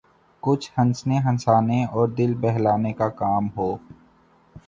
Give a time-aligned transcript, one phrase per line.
[0.43, 3.69] کچھ ہنسنے ہنسانے اور دل بہلانے کا سامان ہو۔